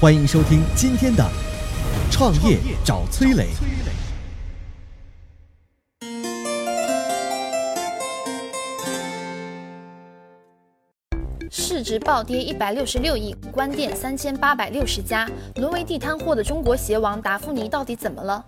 [0.00, 1.24] 欢迎收听今天的
[2.12, 3.48] 《创业找崔磊》。
[11.50, 18.44] 市值暴跌一百六十六亿，关店三千八百六十家，沦为地摊货的中国鞋王达芙妮到底怎么了？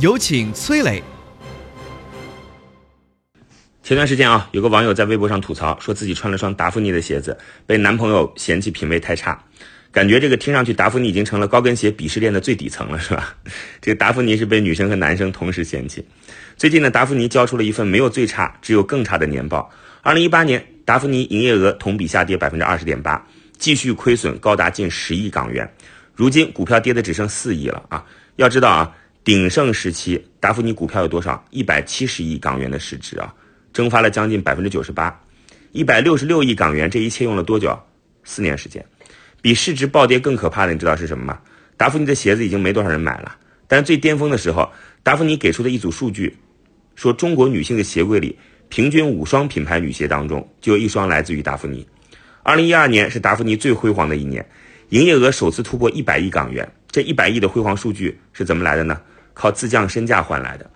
[0.00, 1.00] 有请崔磊。
[3.90, 7.36] 前段时间啊，有个网友在微博上吐槽，说自己穿了双达芙妮的鞋子，
[7.66, 9.36] 被男朋友嫌弃品味太差，
[9.90, 13.34] 感觉这个听上去达芙妮已经成了高跟鞋鄙视链的最底层了，是吧？
[13.82, 16.06] 这个达芙妮是被女生和男生同时嫌弃。
[16.56, 19.68] 最近呢，达芙妮交出了一份没有最差，只有更差的年报。
[20.02, 23.20] 二零一八年，达芙妮营业额同比下跌百分之二十点八，
[23.58, 25.68] 继续亏损高达近十亿港元。
[26.14, 28.06] 如今股票跌的只剩四亿了啊！
[28.36, 28.94] 要知道啊，
[29.24, 31.44] 鼎盛时期达芙妮股票有多少？
[31.50, 33.34] 一百七十亿港元的市值啊，
[33.72, 35.20] 蒸发了将近百分之九十八，
[35.72, 36.90] 一百六十六亿港元。
[36.90, 37.78] 这一切用了多久？
[38.24, 38.84] 四年时间。
[39.42, 41.40] 比市值暴跌更可怕的，你知道是什么吗？
[41.76, 43.36] 达芙妮的鞋子已经没多少人买了。
[43.66, 44.70] 但是最巅峰的时候，
[45.02, 46.36] 达芙妮给出的一组数据，
[46.94, 48.38] 说中国女性的鞋柜里。
[48.68, 51.84] 平均五双品牌女鞋当中，就有一双来自于达芙妮。
[52.44, 54.48] 二零一二年是达芙妮最辉煌的一年，
[54.90, 56.70] 营业额首次突破一百亿港元。
[56.88, 59.00] 这一百亿的辉煌数据是怎么来的呢？
[59.34, 60.70] 靠自降身价换来的。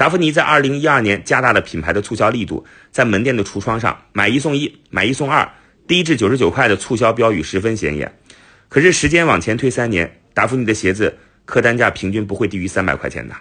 [0.00, 5.46] 达芙妮在二零一二年加大了品牌的促销力度，在门店的橱窗上买一送一、买一送二、
[5.86, 8.10] 低至九十九块的促销标语十分显眼。
[8.70, 13.34] 可是时间往前推三年，达芙妮的鞋子客单价平均不会低于三百块钱的。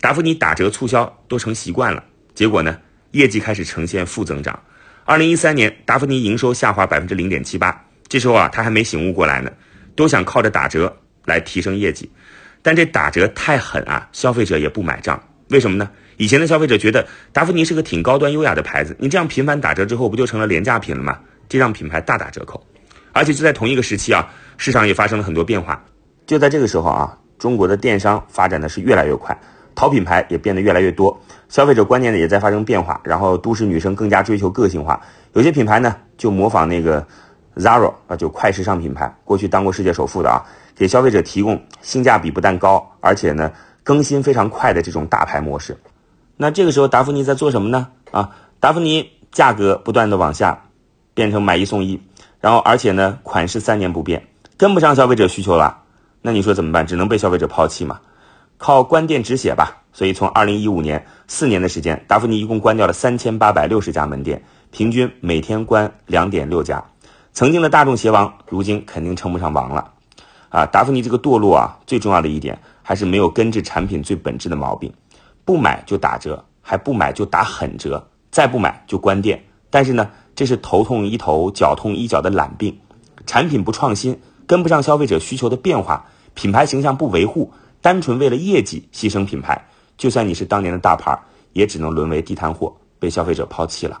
[0.00, 2.02] 达芙妮打折促销都成习惯了，
[2.34, 2.78] 结果呢？
[3.10, 4.58] 业绩开始呈现负增长。
[5.04, 7.84] 二零一三年，达芙妮营收下滑百分之零点七八。
[8.08, 9.52] 这时候啊，他还没醒悟过来呢，
[9.94, 12.10] 都想靠着打折来提升业绩。
[12.62, 15.22] 但这打折太狠啊，消费者也不买账。
[15.50, 15.88] 为什么呢？
[16.16, 21.18] 以前的消费者觉得达芙妮是个挺高端优雅的牌子，你这样频繁打折之后，不就成了廉价品了吗？
[21.48, 22.62] 这让品牌大打折扣。
[23.12, 25.82] 而且就在同一个时期啊，市场也发生了很多变化。
[26.26, 29.36] 就在这个时候啊，中国的电商发展的是越来越快。
[29.74, 31.16] 淘品牌也变得越来越多，
[31.48, 35.00] 消费者观念呢也在发生变化，然后都市女生更加追求个性化，
[35.34, 37.06] 有些品牌呢就模仿那个
[37.54, 40.44] Zara 啊，就快时尚品牌，过去当过世界首富的啊，
[40.74, 43.52] 给消费者提供性价比不但高，而且呢
[43.88, 45.74] 更新非常快的这种大牌模式。
[46.36, 47.88] 那这个时候达芙妮在做什么呢？
[48.10, 48.28] 啊，
[48.60, 50.62] 达芙妮价格不断的往下，
[51.14, 51.98] 变成买一送一，
[52.38, 54.22] 然后而且呢款式三年不变，
[54.58, 55.74] 跟不上消费者需求了，
[56.20, 56.86] 那你说怎么办？
[56.86, 57.98] 只能被消费者抛弃嘛？
[58.58, 66.84] 靠关店止血吧，所以从二零一五年四年的时间，达芙妮一共关掉了三千八百六十家门店，平均每天关两点六家。
[67.32, 69.92] 曾经的大众鞋王，如今肯定称不上王了。
[70.50, 74.90] 啊，达芙妮这个堕落啊，最重要的一点还是没有根治产品最本质的毛病，
[75.44, 79.38] 不买就打折，还不买就打狠折，再不买就关店。
[79.68, 82.74] 但是呢，这是头痛医头，脚痛医脚的懒病，
[83.26, 87.52] 产品不创新，跟不上消费者需求的变化，品牌形象不维护。
[87.82, 89.62] 单纯为了业绩牺牲品牌，
[89.98, 91.20] 就算你是当年的大牌，
[91.52, 94.00] 也只能沦为地摊货，被消费者抛弃了。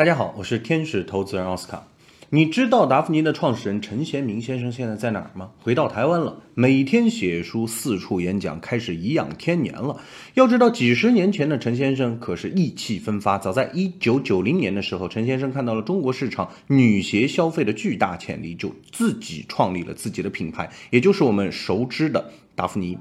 [0.00, 1.86] 大家好，我是天使投资人奥斯卡。
[2.30, 5.50] 你知道达芙妮的创始人陈贤明先生现在在哪儿吗？
[5.60, 10.00] 回到台湾了，每天写书，四处演讲，开始颐养天年了。
[10.32, 13.36] 要知道，几十年前的陈先生可是意气风发。
[13.36, 22.96] 早在一九九零年的时候，陈先生看到了中国市场女鞋消费的巨大潜力，就自己创立了自己的品牌，也就是我们熟知的达芙妮。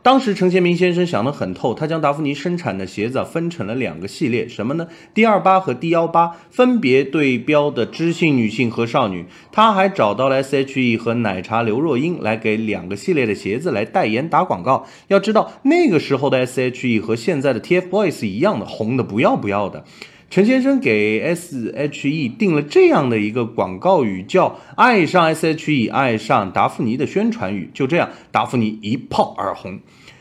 [0.00, 9.26] 当时陈贤明先生想得很透，他将达芙妮生产的鞋子分成了两个系列，什么呢？D 二八和 D 幺八，分别对标的知性女性和少女。
[9.52, 14.86] 他还找到了 S.H.E 和奶茶刘若英来给两个系列的鞋子来代言打广告。
[15.08, 19.84] 要知道那个时候的 S.H.E 和现在的 TFBOYS 一样的红的不要不要的。
[20.30, 27.70] 陈先生给 S.H.E 定了这样的一个广告语，叫“爱上 S.H.E，爱上达芙妮”的宣传语。
[27.72, 29.80] 就这样，达芙妮一炮而红。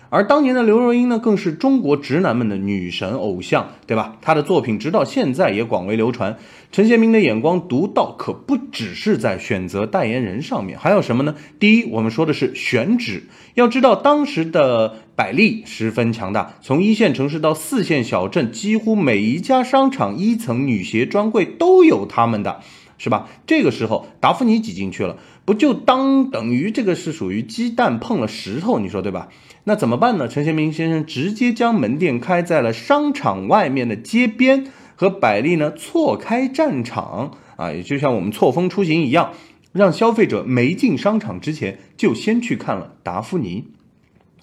[0.09, 4.15] 而当年的刘若英呢，更是中国直男们的女神偶像，对吧？
[4.21, 6.37] 她的作品直到现在也广为流传。
[6.71, 11.35] 陈贤明的眼光独到，可不只是在选择代言人上面，还有什么呢？
[11.59, 13.23] 第一，我们说的是选址。
[13.55, 22.61] 要知道，当时的百丽十分强大，从一线城市到四线小镇，几乎每一家商场一层女鞋专柜都有他们的。
[22.99, 23.27] 是吧？
[23.45, 28.79] 这个时候达芙妮挤进去了，不就当等于这个是属于鸡蛋碰了石头？
[28.79, 29.29] 你说对吧？
[29.65, 30.27] 那怎么办呢？
[30.27, 34.65] 陈贤明先生直接将门店开在了商场外面的街边，
[34.95, 39.33] 和百丽呢错开战场啊，也就像我们错峰出行一样，
[39.71, 43.65] 让消费者没进商场之前就先去看了达芙妮。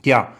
[0.00, 0.32] 第二，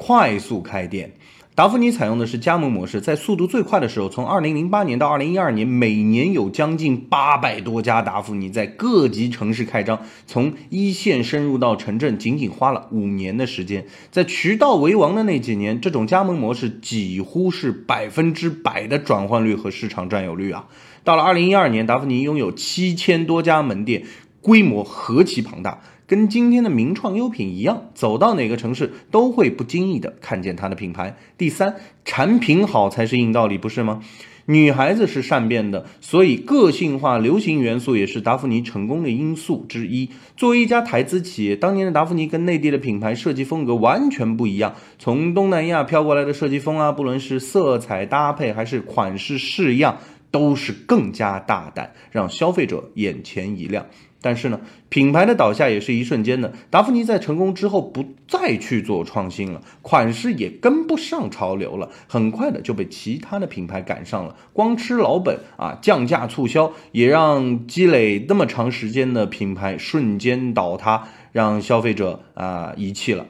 [0.00, 1.12] 快速开店。
[1.54, 13.84] 达芙妮采用的是加盟模式，在速度最快的时候，从二零零八年到二零一二年，每年有将近八百多家达芙妮在各级城市开张，从一线深入到城镇，仅仅花了五年的时间。
[14.10, 20.66] 在渠道为王的那几年，这种加盟模式几乎是百分之百的转换率和市场占有率啊！
[21.04, 24.04] 到了二零一二年，达芙妮拥有七千多家门店，
[24.40, 25.82] 规模何其庞大。
[26.10, 31.16] 跟今天的名创优品一样，走到哪个城市都会不经意的看见它的品牌。
[31.38, 34.02] 第三，产品好才是硬道理，不是吗？
[34.46, 40.10] 女孩子是善变的，所以个性化、流行元素也是达芙妮成功的因素之一。
[40.36, 49.98] 作为一家台资企业，当年的达芙妮跟内地的品牌设计风格完全不一样，从东南亚飘过来的设计风啊，不论是色彩搭配还是款式式样，
[50.32, 53.86] 都是更加大胆，让消费者眼前一亮。
[54.22, 56.52] 但是呢，品牌的倒下也是一瞬间的。
[56.70, 64.36] 达芙妮在成功之后不再去做创新了，款式也跟不上潮流了，很快的就被其他的品牌赶上了。
[64.52, 73.26] 光吃老本啊，降价促销也让积累那么长时间的品牌瞬间倒塌，让消费者啊遗弃了。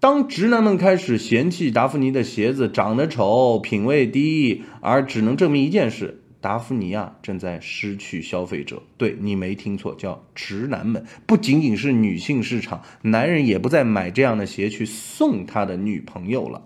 [0.00, 6.19] 当直男们开始嫌弃达芙妮的鞋子长得丑、品味低，而只能证明一件事。
[6.40, 8.82] 达芙妮啊，正在失去消费者。
[8.96, 11.04] 对你没听错，叫直男们。
[11.26, 16.62] 不仅仅是女性市场，男人也不再买这样的鞋去送他的女朋友了。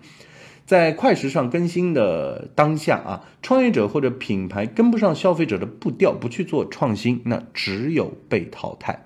[0.67, 9.05] 在快时尚更新的当下啊，创业者或者品牌跟不上消费者的步调，不去做创新，那只有被淘汰。